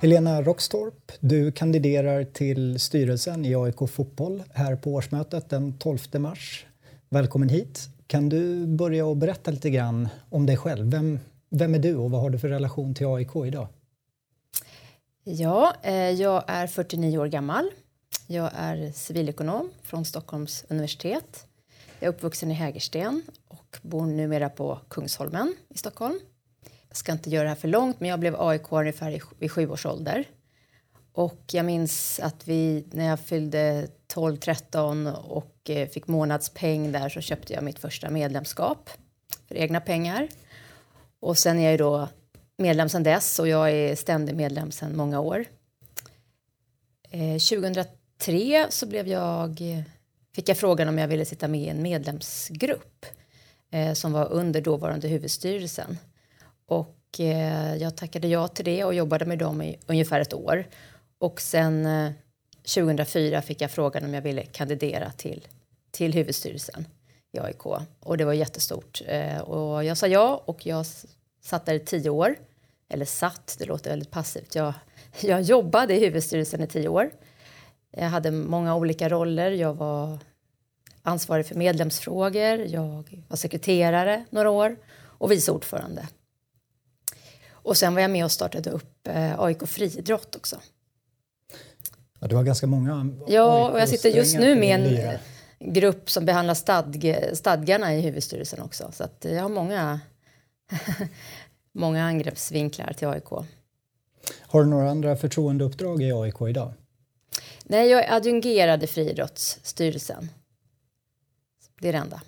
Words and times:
Helena 0.00 0.42
Rockstorp, 0.42 1.12
du 1.20 1.52
kandiderar 1.52 2.24
till 2.24 2.80
styrelsen 2.80 3.44
i 3.44 3.54
AIK 3.54 3.90
Fotboll 3.90 4.42
här 4.54 4.76
på 4.76 4.92
årsmötet 4.92 5.50
den 5.50 5.78
12 5.78 5.98
mars. 6.18 6.66
Välkommen 7.08 7.48
hit. 7.48 7.88
Kan 8.06 8.28
du 8.28 8.66
börja 8.66 9.06
och 9.06 9.16
berätta 9.16 9.50
lite 9.50 9.70
grann 9.70 10.08
om 10.30 10.46
dig 10.46 10.56
själv? 10.56 10.90
Vem, 10.90 11.18
vem 11.50 11.74
är 11.74 11.78
du 11.78 11.96
och 11.96 12.10
vad 12.10 12.20
har 12.20 12.30
du 12.30 12.38
för 12.38 12.48
relation 12.48 12.94
till 12.94 13.06
AIK 13.06 13.36
idag? 13.46 13.68
Ja, 15.24 15.74
eh, 15.82 16.10
jag 16.10 16.44
är 16.46 16.66
49 16.66 17.18
år 17.18 17.26
gammal. 17.26 17.70
Jag 18.26 18.50
är 18.54 18.92
civilekonom 18.92 19.70
från 19.82 20.04
Stockholms 20.04 20.64
universitet. 20.68 21.46
Jag 22.00 22.08
är 22.08 22.12
uppvuxen 22.12 22.50
i 22.50 22.54
Hägersten 22.54 23.22
och 23.48 23.78
bor 23.82 24.06
numera 24.06 24.48
på 24.48 24.78
Kungsholmen 24.88 25.54
i 25.68 25.78
Stockholm. 25.78 26.20
Jag 26.88 26.96
ska 26.96 27.12
inte 27.12 27.30
göra 27.30 27.42
det 27.42 27.48
här 27.48 27.56
för 27.56 27.68
långt, 27.68 28.00
men 28.00 28.10
jag 28.10 28.20
blev 28.20 28.40
AIK 28.40 28.72
ungefär 28.72 29.20
vid 29.38 29.52
sju 29.52 29.70
års 29.70 29.86
ålder. 29.86 30.24
Och 31.12 31.42
jag 31.52 31.64
minns 31.64 32.20
att 32.20 32.48
vi, 32.48 32.84
när 32.90 33.06
jag 33.06 33.20
fyllde 33.20 33.88
12-13 34.14 35.14
och 35.14 35.70
eh, 35.70 35.88
fick 35.88 36.06
månadspeng 36.06 36.92
där 36.92 37.08
så 37.08 37.20
köpte 37.20 37.52
jag 37.52 37.64
mitt 37.64 37.78
första 37.78 38.10
medlemskap 38.10 38.90
för 39.48 39.54
egna 39.54 39.80
pengar. 39.80 40.28
Och 41.20 41.38
sen 41.38 41.58
är 41.58 41.62
jag 41.62 41.72
ju 41.72 41.78
då 41.78 42.08
medlem 42.56 42.88
sedan 42.88 43.02
dess 43.02 43.38
och 43.38 43.48
jag 43.48 43.70
är 43.70 43.96
ständig 43.96 44.34
medlem 44.34 44.70
sedan 44.70 44.96
många 44.96 45.20
år. 45.20 45.44
Eh, 47.10 47.38
2003 47.38 48.66
så 48.70 48.86
blev 48.86 49.08
jag, 49.08 49.60
fick 50.34 50.48
jag 50.48 50.58
frågan 50.58 50.88
om 50.88 50.98
jag 50.98 51.08
ville 51.08 51.24
sitta 51.24 51.48
med 51.48 51.60
i 51.60 51.68
en 51.68 51.82
medlemsgrupp 51.82 53.06
eh, 53.70 53.92
som 53.92 54.12
var 54.12 54.32
under 54.32 54.60
dåvarande 54.60 55.08
huvudstyrelsen. 55.08 55.98
Och 56.68 57.20
eh, 57.20 57.76
jag 57.76 57.96
tackade 57.96 58.28
ja 58.28 58.48
till 58.48 58.64
det 58.64 58.84
och 58.84 58.94
jobbade 58.94 59.24
med 59.24 59.38
dem 59.38 59.62
i 59.62 59.78
ungefär 59.86 60.20
ett 60.20 60.34
år. 60.34 60.66
Och 61.18 61.40
sen 61.40 61.86
eh, 61.86 62.12
2004 62.74 63.42
fick 63.42 63.60
jag 63.60 63.70
frågan 63.70 64.04
om 64.04 64.14
jag 64.14 64.22
ville 64.22 64.42
kandidera 64.42 65.10
till, 65.10 65.46
till 65.90 66.14
huvudstyrelsen 66.14 66.86
i 67.32 67.38
AIK. 67.40 67.66
Och 68.00 68.16
det 68.16 68.24
var 68.24 68.32
jättestort. 68.32 69.02
Eh, 69.06 69.38
och 69.38 69.84
jag 69.84 69.96
sa 69.96 70.06
ja 70.06 70.42
och 70.44 70.66
jag 70.66 70.86
satt 71.42 71.66
där 71.66 71.74
i 71.74 71.80
tio 71.80 72.10
år. 72.10 72.36
Eller 72.88 73.04
satt, 73.04 73.56
det 73.58 73.64
låter 73.64 73.90
väldigt 73.90 74.10
passivt. 74.10 74.54
Jag, 74.54 74.72
jag 75.20 75.42
jobbade 75.42 75.94
i 75.96 76.00
huvudstyrelsen 76.00 76.62
i 76.62 76.66
tio 76.66 76.88
år. 76.88 77.10
Jag 77.90 78.08
hade 78.08 78.30
många 78.30 78.76
olika 78.76 79.08
roller. 79.08 79.50
Jag 79.50 79.74
var 79.74 80.18
ansvarig 81.02 81.46
för 81.46 81.54
medlemsfrågor, 81.54 82.58
jag 82.58 83.24
var 83.28 83.36
sekreterare 83.36 84.24
några 84.30 84.50
år 84.50 84.76
och 84.94 85.32
vice 85.32 85.52
ordförande. 85.52 86.08
Och 87.68 87.76
sen 87.76 87.94
var 87.94 88.00
jag 88.00 88.10
med 88.10 88.24
och 88.24 88.32
startade 88.32 88.70
upp 88.70 89.08
eh, 89.08 89.40
AIK 89.40 89.66
friidrott 89.66 90.36
också. 90.36 90.56
Ja, 92.20 92.26
du 92.26 92.36
har 92.36 92.42
ganska 92.42 92.66
många 92.66 93.10
Ja, 93.26 93.70
och 93.70 93.80
jag 93.80 93.88
sitter 93.88 94.08
just 94.08 94.38
nu 94.38 94.56
med 94.56 94.80
en 94.80 95.18
grupp 95.74 96.10
som 96.10 96.24
behandlar 96.24 96.54
stadg, 96.54 97.16
stadgarna 97.32 97.94
i 97.94 98.00
huvudstyrelsen 98.00 98.62
också. 98.62 98.90
Så 98.92 99.04
att 99.04 99.26
jag 99.28 99.42
har 99.42 99.48
många, 99.48 100.00
många 101.72 102.04
angreppsvinklar 102.04 102.92
till 102.92 103.08
AIK. 103.08 103.30
Har 104.40 104.62
du 104.62 104.66
några 104.66 104.90
andra 104.90 105.16
förtroendeuppdrag 105.16 106.02
i 106.02 106.12
AIK 106.12 106.40
idag? 106.48 106.72
Nej, 107.64 107.90
jag 107.90 108.04
är 108.04 108.16
adjungerad 108.16 108.82
i 108.82 108.86
friidrottsstyrelsen. 108.86 110.28
Det 111.80 111.88
är 111.88 111.92
det 111.92 111.98
enda. 111.98 112.22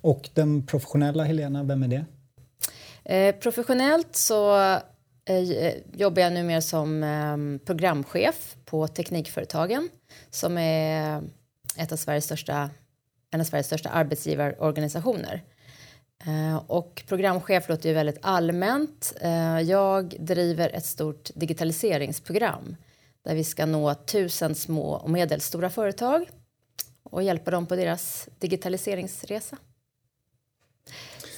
Och 0.00 0.28
den 0.34 0.66
professionella 0.66 1.24
Helena, 1.24 1.62
vem 1.62 1.82
är 1.82 1.88
det? 1.88 2.04
Eh, 3.08 3.34
professionellt 3.34 4.16
så 4.16 4.56
eh, 5.24 5.74
jobbar 5.92 6.22
jag 6.22 6.32
numera 6.32 6.60
som 6.60 7.02
eh, 7.02 7.66
programchef 7.66 8.56
på 8.64 8.88
Teknikföretagen 8.88 9.88
som 10.30 10.58
är 10.58 11.22
ett 11.76 11.92
av 11.92 11.96
Sveriges 11.96 12.24
största, 12.24 12.70
en 13.30 13.40
av 13.40 13.44
Sveriges 13.44 13.66
största 13.66 13.88
arbetsgivarorganisationer. 13.88 15.42
Eh, 16.26 16.56
och 16.66 17.02
programchef 17.08 17.68
låter 17.68 17.88
ju 17.88 17.94
väldigt 17.94 18.18
allmänt. 18.22 19.14
Eh, 19.20 19.60
jag 19.60 20.16
driver 20.18 20.68
ett 20.68 20.86
stort 20.86 21.30
digitaliseringsprogram 21.34 22.76
där 23.24 23.34
vi 23.34 23.44
ska 23.44 23.66
nå 23.66 23.94
tusen 23.94 24.54
små 24.54 24.90
och 24.90 25.10
medelstora 25.10 25.70
företag 25.70 26.30
och 27.02 27.22
hjälpa 27.22 27.50
dem 27.50 27.66
på 27.66 27.76
deras 27.76 28.28
digitaliseringsresa. 28.38 29.56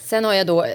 Sen 0.09 0.25
har 0.25 0.35
jag 0.35 0.47
då, 0.47 0.67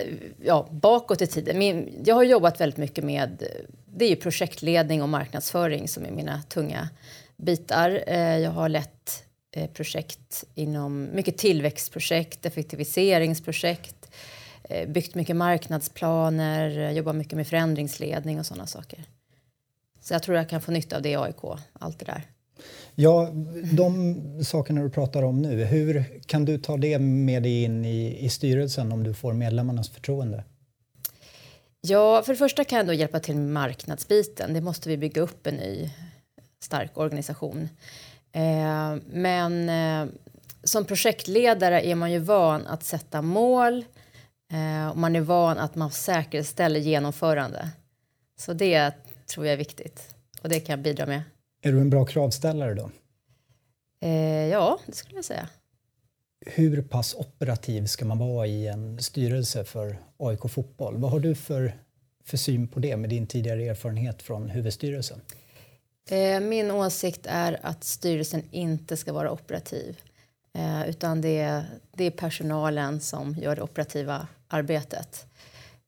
ja, 0.44 0.68
bakåt 0.72 1.22
i 1.22 1.28
tiden, 1.28 1.58
min, 1.58 2.04
jag 2.06 2.16
har 2.16 2.24
jobbat 2.24 2.62
väldigt 2.62 2.78
mycket 2.78 3.04
med, 3.04 3.44
det 3.86 4.06
är 4.06 4.10
ju 4.10 4.16
projektledning 4.16 5.02
och 5.02 5.10
marknadsföring 5.10 5.88
som 5.88 6.06
är 6.06 6.12
mina 6.12 6.42
tunga 6.42 6.90
bitar. 7.38 8.04
Eh, 8.08 8.38
jag 8.38 8.52
har 8.52 8.70
lett 8.70 9.24
eh, 9.52 9.70
projekt 9.70 10.44
inom, 10.56 11.10
mycket 11.14 11.38
tillväxtprojekt, 11.38 12.46
effektiviseringsprojekt, 12.46 14.12
eh, 14.64 14.90
byggt 14.90 15.16
mycket 15.16 15.36
marknadsplaner, 15.36 16.92
jobbat 16.92 17.16
mycket 17.16 17.34
med 17.34 17.48
förändringsledning 17.48 18.40
och 18.40 18.46
sådana 18.46 18.68
saker. 18.68 19.04
Så 20.02 20.14
jag 20.14 20.24
tror 20.24 20.38
jag 20.38 20.50
kan 20.50 20.62
få 20.62 20.72
nytta 20.72 20.96
av 20.96 21.02
det 21.02 21.10
i 21.10 21.16
AIK, 21.16 21.44
allt 21.74 22.00
det 22.00 22.06
där. 22.06 22.24
Ja, 22.96 23.30
de 23.72 24.22
sakerna 24.44 24.82
du 24.82 24.90
pratar 24.90 25.24
om 25.24 25.42
nu, 25.42 25.64
hur 25.64 26.20
kan 26.26 26.46
du 26.46 26.58
ta 26.58 26.78
det 26.78 27.00
med 27.00 27.44
dig 27.44 27.64
in 27.64 27.86
i, 27.86 28.26
i 28.26 28.30
styrelsen 28.30 28.92
om 28.92 29.04
du 29.04 29.14
får 29.14 29.34
medlemmarnas 29.34 29.90
förtroende? 29.90 30.44
Ja, 31.82 32.24
för 32.26 32.34
det 32.34 32.38
första 32.38 32.64
kan 32.64 32.78
jag 32.78 32.88
då 32.88 32.94
hjälpa 32.94 33.20
till 33.20 33.36
med 33.36 33.54
marknadsbiten. 33.54 34.54
Det 34.54 34.62
måste 34.62 34.90
vi 34.90 34.98
bygga 34.98 35.22
upp 35.22 35.48
en 35.48 35.56
ny 35.56 35.90
stark 36.64 36.98
organisation. 36.98 37.70
Eh, 38.32 38.96
men 39.06 39.70
eh, 39.70 40.14
som 40.64 40.86
projektledare 40.86 41.88
är 41.88 41.96
man 41.96 42.12
ju 42.12 42.20
van 42.20 42.68
att 42.68 42.84
sätta 42.84 43.22
mål 43.22 43.86
eh, 44.54 44.90
och 44.90 44.98
man 44.98 45.16
är 45.16 45.22
van 45.22 45.58
att 45.58 45.76
man 45.76 45.92
säkerställer 45.92 46.80
genomförande. 46.80 47.70
Så 48.40 48.54
det 48.54 48.94
tror 49.28 49.46
jag 49.46 49.54
är 49.54 49.58
viktigt 49.58 50.16
och 50.42 50.50
det 50.50 50.60
kan 50.60 50.74
jag 50.74 50.84
bidra 50.84 51.06
med. 51.06 51.22
Är 51.66 51.72
du 51.72 51.82
en 51.82 51.90
bra 51.90 52.06
kravställare 52.06 52.74
då? 52.74 52.90
Eh, 54.02 54.48
ja, 54.48 54.80
det 54.86 54.96
skulle 54.96 55.16
jag 55.16 55.26
säga. 55.26 55.50
Hur 56.46 56.82
pass 56.82 57.16
operativ 57.16 57.86
ska 57.86 58.06
man 58.06 58.18
vara 58.18 58.48
i 58.48 58.68
en 58.68 59.00
styrelse 59.00 59.64
för 59.64 59.98
AIK 60.18 60.40
Fotboll? 60.50 60.98
Vad 60.98 61.12
har 61.12 61.20
du 61.20 61.36
för, 61.36 61.76
för 62.24 62.38
syn 62.38 62.68
på 62.68 62.80
det 62.80 62.98
med 62.98 63.10
din 63.10 63.28
tidigare 63.28 63.66
erfarenhet 63.66 64.22
från 64.22 64.50
huvudstyrelsen? 64.50 65.22
Eh, 66.10 66.40
min 66.40 66.72
åsikt 66.72 67.26
är 67.26 67.60
att 67.62 67.84
styrelsen 67.84 68.44
inte 68.52 68.98
ska 68.98 69.14
vara 69.14 69.32
operativ. 69.32 69.98
Eh, 70.54 70.90
utan 70.90 71.22
det 71.22 71.40
är, 71.40 71.66
det 71.92 72.04
är 72.04 72.12
personalen 72.12 73.00
som 73.00 73.36
gör 73.36 73.56
det 73.56 73.62
operativa 73.62 74.28
arbetet. 74.48 75.26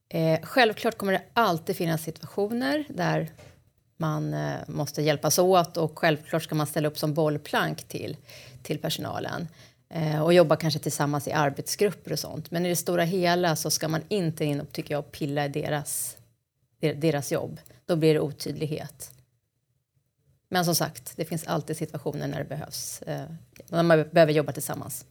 Eh, 0.08 0.40
självklart 0.42 0.98
kommer 0.98 1.12
det 1.12 1.22
alltid 1.32 1.76
finnas 1.76 2.02
situationer 2.02 2.84
där 2.88 3.30
man 3.96 4.34
eh, 4.34 4.58
måste 4.68 5.02
hjälpas 5.02 5.38
åt 5.38 5.76
och 5.76 5.98
självklart 5.98 6.42
ska 6.42 6.54
man 6.54 6.66
ställa 6.66 6.88
upp 6.88 6.98
som 6.98 7.14
bollplank 7.14 7.82
till, 7.82 8.16
till 8.62 8.78
personalen 8.78 9.48
eh, 9.88 10.22
och 10.22 10.34
jobba 10.34 10.56
kanske 10.56 10.80
tillsammans 10.80 11.28
i 11.28 11.32
arbetsgrupper 11.32 12.12
och 12.12 12.18
sånt. 12.18 12.50
Men 12.50 12.66
i 12.66 12.68
det 12.68 12.76
stora 12.76 13.04
hela 13.04 13.56
så 13.56 13.70
ska 13.70 13.88
man 13.88 14.02
inte 14.08 14.44
in 14.44 14.60
och 14.60 14.72
tycker 14.72 14.94
jag 14.94 15.12
pilla 15.12 15.44
i 15.44 15.48
deras, 15.48 16.16
deras 16.80 17.32
jobb. 17.32 17.60
Då 17.86 17.96
blir 17.96 18.14
det 18.14 18.20
otydlighet. 18.20 19.12
Men 20.48 20.64
som 20.64 20.74
sagt, 20.74 21.12
det 21.16 21.24
finns 21.24 21.46
alltid 21.46 21.76
situationer 21.76 22.28
när 22.28 22.38
det 22.38 22.44
behövs. 22.44 23.02
Eh, 23.02 23.24
när 23.68 23.82
man 23.82 24.08
behöver 24.12 24.32
jobba 24.32 24.52
tillsammans. 24.52 25.06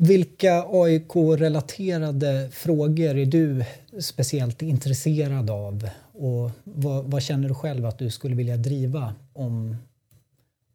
Vilka 0.00 0.64
AIK-relaterade 0.68 2.50
frågor 2.52 3.16
är 3.16 3.26
du 3.26 3.64
speciellt 4.00 4.62
intresserad 4.62 5.50
av? 5.50 5.90
Och 6.12 6.50
vad, 6.64 7.04
vad, 7.04 7.22
känner 7.22 7.48
du 7.48 7.54
själv 7.54 7.86
att 7.86 7.98
du 7.98 8.10
skulle 8.10 8.34
vilja 8.34 8.56
driva 8.56 9.14
om, 9.32 9.76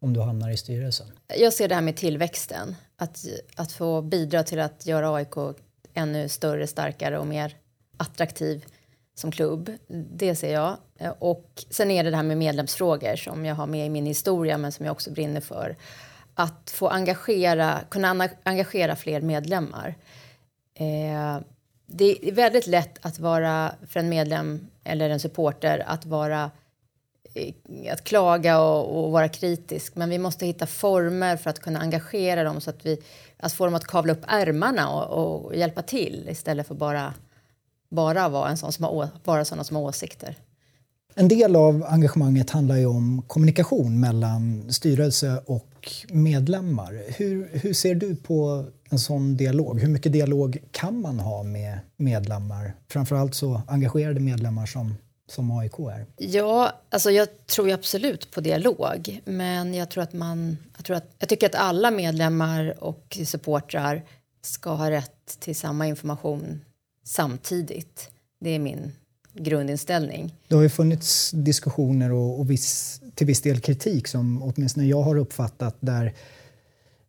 om 0.00 0.12
du 0.12 0.20
hamnar 0.20 0.50
i 0.50 0.56
styrelsen? 0.56 1.06
Jag 1.38 1.52
ser 1.52 1.68
det 1.68 1.74
här 1.74 1.82
med 1.82 1.96
tillväxten. 1.96 2.74
Att, 2.96 3.24
att 3.56 3.72
få 3.72 4.02
bidra 4.02 4.42
till 4.42 4.60
att 4.60 4.86
göra 4.86 5.14
AIK 5.14 5.56
ännu 5.94 6.28
större, 6.28 6.66
starkare 6.66 7.18
och 7.18 7.26
mer 7.26 7.56
attraktiv 7.96 8.64
som 9.14 9.32
klubb. 9.32 9.70
Det 10.16 10.36
ser 10.36 10.52
jag. 10.52 10.76
Och 11.18 11.64
sen 11.70 11.90
är 11.90 12.04
det 12.04 12.10
det 12.10 12.16
här 12.16 12.22
med 12.22 12.38
medlemsfrågor 12.38 13.16
som 13.16 13.44
jag 13.44 13.54
har 13.54 13.66
med 13.66 13.86
i 13.86 13.90
min 13.90 14.06
historia 14.06 14.58
men 14.58 14.72
som 14.72 14.86
jag 14.86 14.92
också 14.92 15.10
brinner 15.10 15.40
för 15.40 15.76
att 16.34 16.70
få 16.70 16.88
engagera, 16.88 17.80
kunna 17.88 18.28
engagera 18.42 18.96
fler 18.96 19.20
medlemmar. 19.20 19.94
Eh, 20.74 21.40
det 21.86 22.28
är 22.28 22.32
väldigt 22.32 22.66
lätt 22.66 23.06
att 23.06 23.18
vara, 23.18 23.74
för 23.88 24.00
en 24.00 24.08
medlem 24.08 24.68
eller 24.84 25.10
en 25.10 25.20
supporter, 25.20 25.84
att 25.86 26.06
vara 26.06 26.50
eh, 27.34 27.92
att 27.92 28.04
klaga 28.04 28.60
och, 28.60 29.04
och, 29.04 29.12
vara 29.12 29.28
kritisk. 29.28 29.96
Men 29.96 30.10
vi 30.10 30.18
måste 30.18 30.46
hitta 30.46 30.66
former 30.66 31.36
för 31.36 31.50
att 31.50 31.60
kunna 31.60 31.80
engagera 31.80 32.44
dem 32.44 32.60
så 32.60 32.70
att 32.70 32.86
vi 32.86 33.02
att 33.36 33.52
få 33.52 33.64
dem 33.64 33.74
att 33.74 33.86
kavla 33.86 34.12
upp 34.12 34.24
ärmarna 34.26 34.88
och, 34.88 35.44
och 35.44 35.56
hjälpa 35.56 35.82
till 35.82 36.28
istället 36.28 36.66
för 36.66 36.74
bara 36.74 37.14
bara 37.90 38.28
vara 38.28 38.48
en 38.48 38.56
sån 38.56 38.72
som 38.72 38.84
har, 38.84 39.08
vara 39.24 39.44
sådana 39.44 39.64
som 39.64 39.76
har 39.76 39.82
åsikter. 39.82 40.36
En 41.16 41.28
del 41.28 41.56
av 41.56 41.84
engagemanget 41.88 42.50
handlar 42.50 42.76
ju 42.76 42.86
om 42.86 43.22
kommunikation 43.26 44.00
mellan 44.00 44.72
styrelse 44.72 45.42
och 45.46 45.92
medlemmar. 46.08 47.02
Hur, 47.08 47.48
hur 47.52 47.74
ser 47.74 47.94
du 47.94 48.16
på 48.16 48.64
en 48.90 48.98
sån 48.98 49.36
dialog? 49.36 49.80
Hur 49.80 49.88
mycket 49.88 50.12
dialog 50.12 50.58
kan 50.70 51.00
man 51.00 51.20
ha 51.20 51.42
med 51.42 51.78
medlemmar? 51.96 52.74
Framförallt 52.88 53.34
så 53.34 53.62
engagerade 53.66 54.20
medlemmar 54.20 54.66
som, 54.66 54.94
som 55.28 55.58
AIK 55.58 55.78
är. 55.78 56.06
Ja, 56.16 56.72
alltså 56.90 57.10
jag 57.10 57.46
tror 57.46 57.72
absolut 57.72 58.30
på 58.30 58.40
dialog. 58.40 59.20
Men 59.24 59.74
jag 59.74 59.90
tror 59.90 60.02
att 60.02 60.12
man... 60.12 60.56
Jag, 60.76 60.84
tror 60.84 60.96
att, 60.96 61.14
jag 61.18 61.28
tycker 61.28 61.46
att 61.46 61.54
alla 61.54 61.90
medlemmar 61.90 62.84
och 62.84 63.18
supportrar 63.24 64.02
ska 64.42 64.70
ha 64.70 64.90
rätt 64.90 65.40
till 65.40 65.56
samma 65.56 65.86
information 65.86 66.60
samtidigt. 67.04 68.10
Det 68.40 68.50
är 68.50 68.58
min 68.58 68.92
grundinställning. 69.34 70.34
Det 70.48 70.54
har 70.54 70.62
ju 70.62 70.68
funnits 70.68 71.30
diskussioner 71.30 72.12
och, 72.12 72.40
och 72.40 72.50
viss, 72.50 73.00
till 73.14 73.26
viss 73.26 73.42
del 73.42 73.60
kritik 73.60 74.08
som 74.08 74.42
åtminstone 74.42 74.86
jag 74.86 75.02
har 75.02 75.16
uppfattat 75.16 75.76
där 75.80 76.14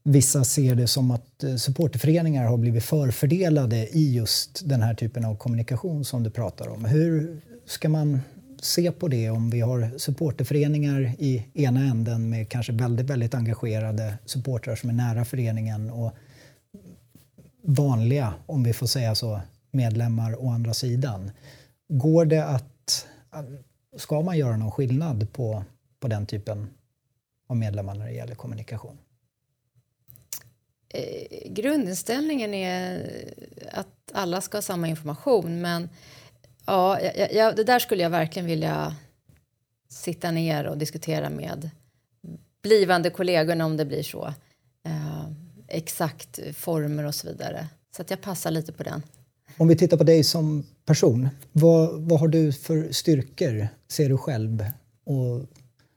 vissa 0.03 0.43
ser 0.43 0.75
det 0.75 0.87
som 0.87 1.11
att 1.11 1.43
eh, 1.43 1.55
supporterföreningar 1.55 2.45
har 2.45 2.57
blivit 2.57 2.83
förfördelade 2.83 3.87
i 3.97 4.13
just 4.13 4.69
den 4.69 4.81
här 4.81 4.93
typen 4.93 5.25
av 5.25 5.35
kommunikation 5.35 6.05
som 6.05 6.23
du 6.23 6.29
pratar 6.29 6.67
om. 6.67 6.85
Hur 6.85 7.41
ska 7.65 7.89
man 7.89 8.19
se 8.61 8.91
på 8.91 9.07
det 9.07 9.29
om 9.29 9.49
vi 9.49 9.61
har 9.61 9.97
supporterföreningar 9.97 11.15
i 11.19 11.45
ena 11.53 11.79
änden 11.79 12.29
med 12.29 12.49
kanske 12.49 12.73
väldigt, 12.73 13.09
väldigt 13.09 13.33
engagerade 13.33 14.17
supportrar 14.25 14.75
som 14.75 14.89
är 14.89 14.93
nära 14.93 15.25
föreningen 15.25 15.89
och 15.89 16.11
vanliga, 17.61 18.33
om 18.45 18.63
vi 18.63 18.73
får 18.73 18.87
säga 18.87 19.15
så, 19.15 19.41
medlemmar 19.71 20.45
å 20.45 20.49
andra 20.49 20.73
sidan. 20.73 21.31
Går 21.87 22.25
det 22.25 22.45
att... 22.45 23.07
Ska 23.97 24.21
man 24.21 24.37
göra 24.37 24.57
någon 24.57 24.71
skillnad 24.71 25.33
på, 25.33 25.63
på 25.99 26.07
den 26.07 26.25
typen 26.25 26.69
av 27.47 27.57
medlemmar 27.57 27.95
när 27.95 28.05
det 28.05 28.13
gäller 28.13 28.35
kommunikation? 28.35 28.97
Eh, 30.89 31.51
grundinställningen 31.51 32.53
är 32.53 33.09
att 33.71 34.11
alla 34.13 34.41
ska 34.41 34.57
ha 34.57 34.61
samma 34.61 34.87
information 34.87 35.61
men 35.61 35.89
ja, 36.65 37.01
jag, 37.31 37.55
det 37.55 37.63
där 37.63 37.79
skulle 37.79 38.03
jag 38.03 38.09
verkligen 38.09 38.45
vilja 38.45 38.95
sitta 39.89 40.31
ner 40.31 40.65
och 40.65 40.77
diskutera 40.77 41.29
med 41.29 41.69
blivande 42.61 43.09
kollegorna 43.09 43.65
om 43.65 43.77
det 43.77 43.85
blir 43.85 44.03
så. 44.03 44.33
Eh, 44.85 45.25
exakt 45.67 46.39
former 46.55 47.03
och 47.03 47.15
så 47.15 47.27
vidare. 47.27 47.67
Så 47.95 48.01
att 48.01 48.09
jag 48.09 48.21
passar 48.21 48.51
lite 48.51 48.73
på 48.73 48.83
den. 48.83 49.03
Om 49.57 49.67
vi 49.67 49.75
tittar 49.75 49.97
på 49.97 50.03
dig 50.03 50.23
som 50.23 50.63
person, 50.85 51.29
vad, 51.51 52.01
vad 52.01 52.19
har 52.19 52.27
du 52.27 52.53
för 52.53 52.91
styrkor, 52.91 53.67
ser 53.87 54.09
du 54.09 54.17
själv? 54.17 54.65
Och 55.05 55.41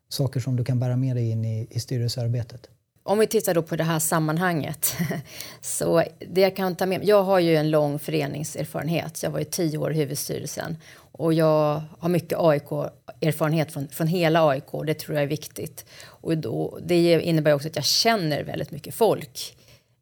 saker 0.08 0.40
som 0.40 0.56
du 0.56 0.64
kan 0.64 0.80
bära 0.80 0.96
med 0.96 1.16
dig 1.16 1.30
in 1.30 1.44
i, 1.44 1.66
i 1.70 1.80
styrelsearbetet? 1.80 2.68
Om 3.02 3.18
vi 3.18 3.26
tittar 3.26 3.54
då 3.54 3.62
på 3.62 3.76
det 3.76 3.84
här 3.84 3.98
sammanhanget. 3.98 4.96
så 5.60 6.02
det 6.30 6.40
jag 6.40 6.56
kan 6.56 6.76
ta 6.76 6.86
med 6.86 7.04
Jag 7.04 7.22
har 7.22 7.38
ju 7.38 7.56
en 7.56 7.70
lång 7.70 7.98
föreningserfarenhet. 7.98 9.22
Jag 9.22 9.30
var 9.30 9.38
ju 9.38 9.44
tio 9.44 9.78
år 9.78 9.92
i 9.92 9.96
huvudstyrelsen. 9.96 10.76
Och 10.96 11.32
jag 11.34 11.82
har 11.98 12.08
mycket 12.08 12.38
AIK-erfarenhet 12.38 13.72
från, 13.72 13.88
från 13.88 14.06
hela 14.06 14.48
AIK. 14.48 14.86
Det 14.86 14.94
tror 14.94 15.14
jag 15.14 15.22
är 15.22 15.28
viktigt. 15.28 15.84
Och 16.04 16.38
då, 16.38 16.78
det 16.82 17.20
innebär 17.20 17.52
också 17.52 17.68
att 17.68 17.76
jag 17.76 17.84
känner 17.84 18.44
väldigt 18.44 18.70
mycket 18.70 18.94
folk 18.94 19.56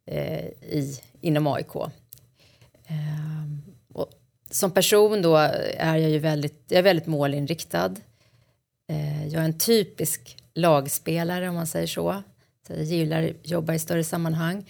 eh, 0.07 0.45
i, 0.47 1.01
inom 1.21 1.47
AIK. 1.47 1.73
Ehm, 2.87 3.63
och 3.93 4.11
som 4.51 4.71
person 4.71 5.23
då 5.23 5.37
är 5.37 5.97
jag 5.97 6.11
ju 6.11 6.19
väldigt, 6.19 6.65
jag 6.69 6.79
är 6.79 6.83
väldigt 6.83 7.07
målinriktad. 7.07 7.95
Ehm, 8.89 9.29
jag 9.29 9.41
är 9.41 9.45
en 9.45 9.59
typisk 9.59 10.37
lagspelare 10.55 11.49
om 11.49 11.55
man 11.55 11.67
säger 11.67 11.87
så. 11.87 12.23
så 12.67 12.73
jag 12.73 12.85
gillar 12.85 13.23
att 13.23 13.51
jobba 13.51 13.75
i 13.75 13.79
större 13.79 14.05
sammanhang. 14.05 14.65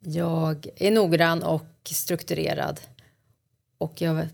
Jag 0.00 0.66
är 0.76 0.90
noggrann 0.90 1.42
och 1.42 1.66
strukturerad. 1.84 2.80
Och 3.78 4.00
jag, 4.00 4.26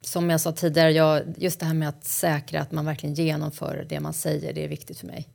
som 0.00 0.30
jag 0.30 0.40
sa 0.40 0.52
tidigare, 0.52 0.92
jag, 0.92 1.22
just 1.36 1.60
det 1.60 1.66
här 1.66 1.74
med 1.74 1.88
att 1.88 2.04
säkra 2.04 2.60
att 2.60 2.72
man 2.72 2.84
verkligen 2.84 3.14
genomför 3.14 3.86
det 3.88 4.00
man 4.00 4.12
säger, 4.12 4.52
det 4.52 4.64
är 4.64 4.68
viktigt 4.68 4.98
för 4.98 5.06
mig. 5.06 5.28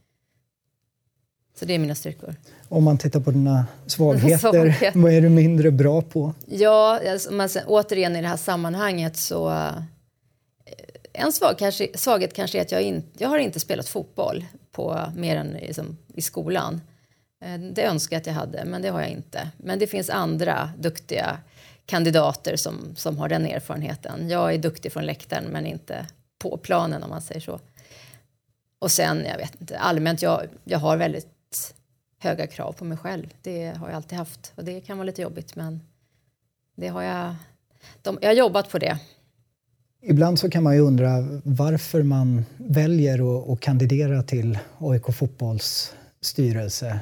Så 1.60 1.66
det 1.66 1.74
är 1.74 1.80
mina 1.80 1.96
styrkor. 1.96 2.36
Om 2.70 2.84
man 2.84 2.98
tittar 2.98 3.20
på 3.20 3.32
dina 3.32 3.66
svagheter, 3.86 4.38
Svaghet. 4.52 4.96
vad 4.96 5.14
är 5.14 5.22
du 5.22 5.30
mindre 5.30 5.72
bra 5.72 6.02
på? 6.02 6.34
Ja, 6.46 7.00
alltså, 7.12 7.34
men 7.34 7.50
sen, 7.50 7.64
återigen 7.68 8.16
i 8.16 8.22
det 8.22 8.28
här 8.28 8.38
sammanhanget 8.38 9.18
så... 9.18 9.50
Eh, 9.50 9.74
en 11.14 11.32
svag, 11.32 11.58
kanske, 11.58 11.88
svaghet 11.96 12.34
kanske 12.34 12.58
är 12.58 12.62
att 12.62 12.72
jag, 12.72 12.82
in, 12.82 13.04
jag 13.18 13.30
har 13.30 13.38
inte 13.38 13.60
spelat 13.60 13.88
fotboll 13.88 14.46
på 14.72 15.02
mer 15.16 15.36
än 15.38 15.48
liksom, 15.48 15.98
i 16.14 16.22
skolan. 16.22 16.82
Eh, 17.46 17.60
det 17.60 17.84
önskar 17.84 18.16
jag 18.16 18.22
att 18.22 18.28
jag 18.28 18.34
hade, 18.34 18.66
men 18.66 18.82
det 18.82 18.90
har 18.90 19.02
jag 19.02 19.10
inte. 19.10 19.50
Men 19.58 19.80
det 19.80 19.88
finns 19.88 20.10
andra 20.10 20.70
duktiga 20.80 21.38
kandidater 21.86 22.56
som, 22.56 22.96
som 22.96 23.18
har 23.18 23.30
den 23.30 23.46
erfarenheten. 23.46 24.30
Jag 24.30 24.54
är 24.54 24.58
duktig 24.58 24.92
från 24.92 25.06
läktaren, 25.06 25.44
men 25.44 25.66
inte 25.66 26.06
på 26.40 26.58
planen 26.58 27.04
om 27.04 27.10
man 27.10 27.22
säger 27.22 27.42
så. 27.42 27.60
Och 28.80 28.92
sen, 28.92 29.26
jag 29.30 29.38
vet 29.38 29.62
inte, 29.62 29.80
allmänt, 29.80 30.22
jag, 30.22 30.42
jag 30.64 30.80
har 30.80 30.98
väldigt 30.98 31.37
höga 32.20 32.48
krav 32.48 32.74
på 32.74 32.86
mig 32.86 32.98
själv. 32.98 33.34
Det 33.42 33.68
har 33.68 33.88
jag 33.88 33.96
alltid 33.96 34.18
haft 34.18 34.54
och 34.56 34.64
det 34.64 34.82
kan 34.82 34.98
vara 34.98 35.06
lite 35.06 35.22
jobbigt 35.22 35.56
men 35.56 35.82
det 36.76 36.88
har 36.88 37.02
jag, 37.02 37.36
de, 38.02 38.18
jag 38.22 38.30
har 38.30 38.36
jobbat 38.36 38.70
på 38.70 38.80
det. 38.80 39.00
Ibland 40.02 40.40
så 40.40 40.50
kan 40.50 40.64
man 40.64 40.76
ju 40.76 40.82
undra 40.82 41.10
varför 41.44 42.04
man 42.04 42.46
väljer 42.58 43.40
att, 43.40 43.50
att 43.50 43.60
kandidera 43.60 44.24
till 44.24 44.60
AIK 44.80 45.06
Fotbolls 45.16 45.96
styrelse 46.22 47.00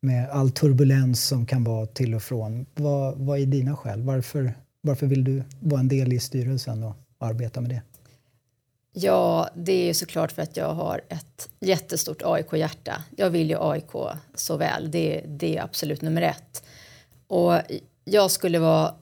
med 0.00 0.30
all 0.30 0.50
turbulens 0.50 1.24
som 1.26 1.46
kan 1.46 1.64
vara 1.64 1.86
till 1.86 2.14
och 2.14 2.22
från. 2.22 2.66
Vad, 2.74 3.18
vad 3.18 3.38
är 3.38 3.46
dina 3.46 3.76
skäl? 3.76 4.02
Varför, 4.02 4.54
varför 4.80 5.06
vill 5.06 5.24
du 5.24 5.42
vara 5.60 5.80
en 5.80 5.88
del 5.88 6.12
i 6.12 6.18
styrelsen 6.18 6.84
och 6.84 6.96
arbeta 7.18 7.60
med 7.60 7.70
det? 7.70 7.82
Ja, 9.00 9.48
det 9.54 9.90
är 9.90 9.94
såklart 9.94 10.32
för 10.32 10.42
att 10.42 10.56
jag 10.56 10.74
har 10.74 11.00
ett 11.08 11.48
jättestort 11.60 12.22
AIK-hjärta. 12.24 13.04
Jag 13.16 13.30
vill 13.30 13.50
ju 13.50 13.56
AIK 13.60 13.90
så 14.34 14.56
väl. 14.56 14.90
Det, 14.90 15.24
det 15.26 15.56
är 15.56 15.62
absolut 15.62 16.02
nummer 16.02 16.22
ett. 16.22 16.64
Och 17.26 17.54
jag 18.04 18.30
skulle, 18.30 18.58
vara, 18.58 18.94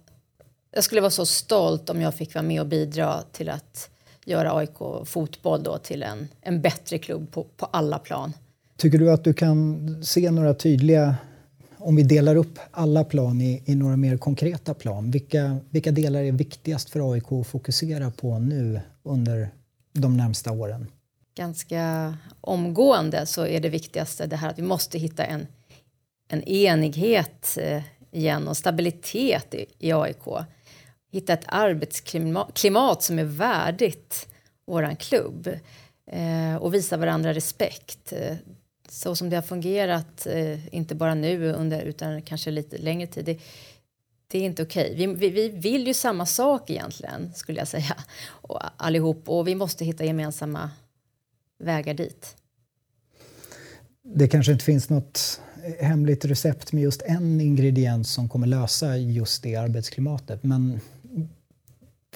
jag 0.72 0.84
skulle 0.84 1.00
vara 1.00 1.10
så 1.10 1.26
stolt 1.26 1.90
om 1.90 2.00
jag 2.00 2.14
fick 2.14 2.34
vara 2.34 2.42
med 2.42 2.60
och 2.60 2.66
bidra 2.66 3.22
till 3.32 3.48
att 3.48 3.90
göra 4.24 4.56
AIK 4.56 4.78
fotboll 5.04 5.62
då 5.62 5.78
till 5.78 6.02
en, 6.02 6.28
en 6.40 6.60
bättre 6.60 6.98
klubb 6.98 7.32
på, 7.32 7.44
på 7.56 7.66
alla 7.66 7.98
plan. 7.98 8.32
Tycker 8.76 8.98
du 8.98 9.12
att 9.12 9.24
du 9.24 9.34
kan 9.34 10.04
se 10.04 10.30
några 10.30 10.54
tydliga, 10.54 11.16
om 11.78 11.96
vi 11.96 12.02
delar 12.02 12.36
upp 12.36 12.58
alla 12.70 13.04
plan 13.04 13.40
i, 13.40 13.62
i 13.66 13.74
några 13.74 13.96
mer 13.96 14.16
konkreta 14.16 14.74
plan, 14.74 15.10
vilka, 15.10 15.56
vilka 15.70 15.90
delar 15.90 16.20
är 16.20 16.32
viktigast 16.32 16.90
för 16.90 17.12
AIK 17.12 17.32
att 17.32 17.46
fokusera 17.46 18.10
på 18.10 18.38
nu 18.38 18.80
under 19.02 19.50
de 20.00 20.16
närmsta 20.16 20.52
åren? 20.52 20.86
Ganska 21.34 22.16
omgående 22.40 23.26
så 23.26 23.46
är 23.46 23.60
det 23.60 23.68
viktigaste 23.68 24.26
det 24.26 24.36
här 24.36 24.50
att 24.50 24.58
vi 24.58 24.62
måste 24.62 24.98
hitta 24.98 25.24
en, 25.24 25.46
en 26.28 26.42
enighet 26.42 27.58
eh, 27.60 27.82
igen 28.10 28.48
och 28.48 28.56
stabilitet 28.56 29.54
i, 29.54 29.66
i 29.78 29.92
AIK. 29.92 30.24
Hitta 31.12 31.32
ett 31.32 31.44
arbetsklimat 31.46 33.02
som 33.02 33.18
är 33.18 33.24
värdigt 33.24 34.28
våran 34.66 34.96
klubb 34.96 35.48
eh, 36.10 36.56
och 36.56 36.74
visa 36.74 36.96
varandra 36.96 37.34
respekt. 37.34 38.12
Eh, 38.12 38.36
så 38.88 39.16
som 39.16 39.30
det 39.30 39.36
har 39.36 39.42
fungerat, 39.42 40.26
eh, 40.26 40.74
inte 40.74 40.94
bara 40.94 41.14
nu 41.14 41.52
under, 41.52 41.82
utan 41.82 42.22
kanske 42.22 42.50
lite 42.50 42.78
längre 42.78 43.06
tid. 43.06 43.24
Det, 43.24 43.38
det 44.28 44.38
är 44.38 44.42
inte 44.42 44.62
okej. 44.62 44.92
Okay. 44.92 45.06
Vi, 45.06 45.14
vi, 45.14 45.28
vi, 45.28 45.48
vill 45.48 45.86
ju 45.86 45.94
samma 45.94 46.26
sak 46.26 46.70
egentligen, 46.70 47.34
skulle 47.34 47.58
jag 47.58 47.68
säga, 47.68 47.96
och 48.26 48.60
allihop. 48.76 49.28
Och 49.28 49.48
vi 49.48 49.54
måste 49.54 49.84
hitta 49.84 50.04
gemensamma 50.04 50.70
vägar 51.58 51.94
dit. 51.94 52.36
Det 54.02 54.28
kanske 54.28 54.52
inte 54.52 54.64
finns 54.64 54.88
något 54.88 55.40
hemligt 55.80 56.24
recept 56.24 56.72
med 56.72 56.82
just 56.82 57.02
en 57.02 57.40
ingrediens 57.40 58.12
som 58.12 58.28
kommer 58.28 58.46
lösa 58.46 58.96
just 58.96 59.42
det 59.42 59.56
arbetsklimatet. 59.56 60.42
Men 60.42 60.80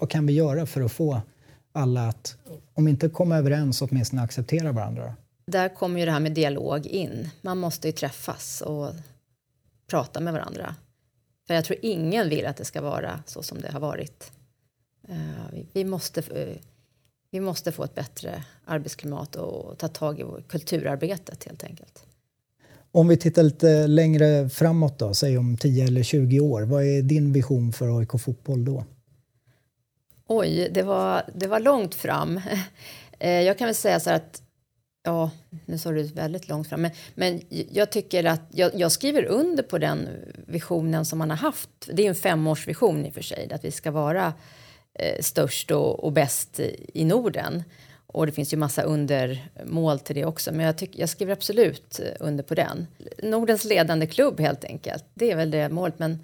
vad 0.00 0.10
kan 0.10 0.26
vi 0.26 0.32
göra 0.32 0.66
för 0.66 0.80
att 0.80 0.92
få 0.92 1.20
alla 1.72 2.08
att, 2.08 2.36
om 2.74 2.88
inte 2.88 3.08
komma 3.08 3.36
överens, 3.36 3.82
åtminstone 3.82 4.22
acceptera 4.22 4.72
varandra? 4.72 5.14
Där 5.46 5.68
kommer 5.68 6.00
ju 6.00 6.06
det 6.06 6.12
här 6.12 6.20
med 6.20 6.32
dialog 6.32 6.86
in. 6.86 7.30
Man 7.42 7.58
måste 7.58 7.88
ju 7.88 7.92
träffas 7.92 8.60
och 8.60 8.92
prata 9.86 10.20
med 10.20 10.32
varandra. 10.32 10.74
För 11.50 11.54
jag 11.54 11.64
tror 11.64 11.78
ingen 11.82 12.28
vill 12.28 12.46
att 12.46 12.56
det 12.56 12.64
ska 12.64 12.80
vara 12.80 13.22
så 13.26 13.42
som 13.42 13.60
det 13.60 13.72
har 13.72 13.80
varit. 13.80 14.32
Uh, 15.08 15.60
vi, 15.72 15.84
måste, 15.84 16.20
uh, 16.20 16.56
vi 17.30 17.40
måste 17.40 17.72
få 17.72 17.84
ett 17.84 17.94
bättre 17.94 18.44
arbetsklimat 18.64 19.36
och 19.36 19.78
ta 19.78 19.88
tag 19.88 20.20
i 20.20 20.24
kulturarbetet 20.48 21.44
helt 21.44 21.64
enkelt. 21.64 22.04
Om 22.92 23.08
vi 23.08 23.16
tittar 23.16 23.42
lite 23.42 23.86
längre 23.86 24.48
framåt 24.48 24.98
då, 24.98 25.14
säg 25.14 25.38
om 25.38 25.56
10 25.56 25.84
eller 25.84 26.02
20 26.02 26.40
år. 26.40 26.62
Vad 26.62 26.84
är 26.84 27.02
din 27.02 27.32
vision 27.32 27.72
för 27.72 27.98
AIK 27.98 28.20
Fotboll 28.20 28.64
då? 28.64 28.84
Oj, 30.26 30.70
det 30.74 30.82
var, 30.82 31.22
det 31.34 31.46
var 31.46 31.60
långt 31.60 31.94
fram. 31.94 32.40
Eh, 33.22 33.40
jag 33.40 33.58
kan 33.58 33.66
väl 33.66 33.74
säga 33.74 34.00
så 34.00 34.10
här 34.10 34.16
att 34.16 34.42
Ja, 35.02 35.30
nu 35.66 35.78
sa 35.78 35.90
du 35.90 36.02
väldigt 36.02 36.48
långt 36.48 36.68
fram. 36.68 36.82
Men, 36.82 36.90
men 37.14 37.42
jag 37.48 37.92
tycker 37.92 38.24
att 38.24 38.42
jag, 38.50 38.74
jag, 38.74 38.92
skriver 38.92 39.24
under 39.24 39.62
på 39.62 39.78
den 39.78 40.08
visionen 40.46 41.04
som 41.04 41.18
man 41.18 41.30
har 41.30 41.36
haft. 41.36 41.70
Det 41.92 42.04
är 42.04 42.08
en 42.08 42.14
femårsvision 42.14 43.06
i 43.06 43.10
och 43.10 43.14
för 43.14 43.22
sig, 43.22 43.52
att 43.52 43.64
vi 43.64 43.70
ska 43.70 43.90
vara 43.90 44.34
eh, 44.94 45.20
störst 45.20 45.70
och, 45.70 46.04
och 46.04 46.12
bäst 46.12 46.60
i 46.94 47.04
Norden. 47.04 47.62
Och 48.06 48.26
det 48.26 48.32
finns 48.32 48.52
ju 48.52 48.56
massa 48.56 48.82
undermål 48.82 49.98
till 49.98 50.14
det 50.14 50.24
också, 50.24 50.52
men 50.52 50.66
jag, 50.66 50.78
tyck, 50.78 50.98
jag 50.98 51.08
skriver 51.08 51.32
absolut 51.32 52.00
eh, 52.00 52.06
under 52.20 52.44
på 52.44 52.54
den. 52.54 52.86
Nordens 53.22 53.64
ledande 53.64 54.06
klubb 54.06 54.40
helt 54.40 54.64
enkelt, 54.64 55.04
det 55.14 55.30
är 55.30 55.36
väl 55.36 55.50
det 55.50 55.68
målet. 55.68 55.98
Men 55.98 56.18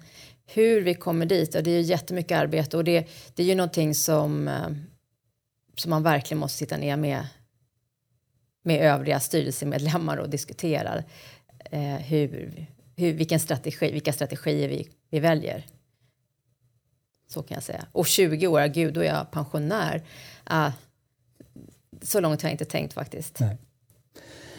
hur 0.45 0.81
vi 0.81 0.93
kommer 0.93 1.25
dit, 1.25 1.55
och 1.55 1.63
det 1.63 1.71
är 1.71 1.79
ju 1.79 1.81
jättemycket 1.81 2.37
arbete 2.37 2.77
och 2.77 2.83
det, 2.83 3.07
det 3.35 3.43
är 3.43 3.47
ju 3.47 3.55
någonting 3.55 3.95
som, 3.95 4.47
eh, 4.47 4.69
som 5.75 5.89
man 5.89 6.03
verkligen 6.03 6.39
måste 6.39 6.57
sitta 6.57 6.77
ner 6.77 6.97
med 6.97 7.27
med 8.67 8.81
övriga 8.81 9.19
styrelsemedlemmar 9.19 10.17
och 10.17 10.29
diskuterar 10.29 11.03
eh, 11.71 11.81
hur, 11.81 12.67
hur, 12.95 13.13
vilken 13.13 13.39
strategi, 13.39 13.91
vilka 13.91 14.13
strategier 14.13 14.69
vi, 14.69 14.89
vi 15.09 15.19
väljer. 15.19 15.65
Så 17.27 17.43
kan 17.43 17.55
jag 17.55 17.63
säga. 17.63 17.85
Och 17.91 18.07
20 18.07 18.47
år, 18.47 18.67
gud, 18.67 18.93
då 18.93 19.01
är 19.01 19.05
jag 19.05 19.31
pensionär. 19.31 20.03
Ah, 20.43 20.71
så 22.01 22.19
långt 22.19 22.41
har 22.41 22.49
jag 22.49 22.53
inte 22.53 22.65
tänkt 22.65 22.93
faktiskt. 22.93 23.39
Nej. 23.39 23.57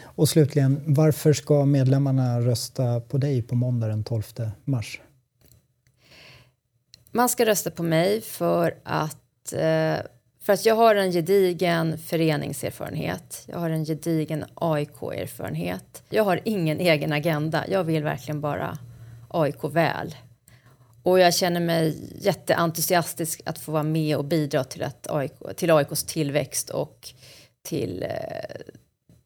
Och 0.03 0.29
slutligen, 0.29 0.81
varför 0.85 1.33
ska 1.33 1.65
medlemmarna 1.65 2.39
rösta 2.41 2.99
på 2.99 3.17
dig 3.17 3.41
på 3.41 3.55
måndag 3.55 3.87
den 3.87 4.03
12 4.03 4.23
mars? 4.65 5.01
Man 7.11 7.29
ska 7.29 7.45
rösta 7.45 7.71
på 7.71 7.83
mig 7.83 8.21
för 8.21 8.77
att 8.83 9.53
eh, 9.53 9.97
för 10.41 10.53
att 10.53 10.65
jag 10.65 10.75
har 10.75 10.95
en 10.95 11.11
gedigen 11.11 11.97
föreningserfarenhet. 11.97 13.43
Jag 13.47 13.59
har 13.59 13.69
en 13.69 13.85
gedigen 13.85 14.45
AIK-erfarenhet. 14.55 16.03
Jag 16.09 16.23
har 16.23 16.39
ingen 16.43 16.79
egen 16.79 17.13
agenda. 17.13 17.65
Jag 17.67 17.83
vill 17.83 18.03
verkligen 18.03 18.41
bara 18.41 18.77
AIK 19.27 19.63
väl. 19.63 20.15
Och 21.03 21.19
jag 21.19 21.33
känner 21.33 21.59
mig 21.59 22.09
jätteentusiastisk 22.21 23.41
att 23.45 23.59
få 23.59 23.71
vara 23.71 23.83
med 23.83 24.17
och 24.17 24.25
bidra 24.25 24.63
till, 24.63 24.83
att 24.83 25.07
AIK, 25.09 25.33
till 25.55 25.71
AIKs 25.71 26.03
tillväxt 26.03 26.69
och 26.69 27.09
till, 27.61 28.03
eh, 28.03 28.09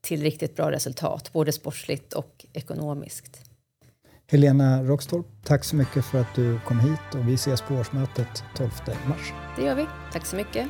till 0.02 0.22
riktigt 0.22 0.56
bra 0.56 0.72
resultat, 0.72 1.34
både 1.34 1.52
sportsligt 1.52 2.14
och 2.14 2.46
ekonomiskt. 2.54 3.42
Helena 4.28 4.84
Rockstorp, 4.84 5.26
tack 5.44 5.64
så 5.64 5.76
mycket 5.76 6.06
för 6.06 6.22
att 6.22 6.36
du 6.36 6.60
kom 6.60 6.80
hit 6.80 7.16
och 7.16 7.28
vi 7.28 7.34
ses 7.34 7.62
på 7.62 7.74
årsmötet 7.74 8.44
12 8.58 8.70
mars. 9.08 9.34
Det 9.58 9.66
gör 9.66 9.76
vi. 9.76 9.86
Tack 10.14 10.26
så 10.26 10.36
mycket. 10.36 10.68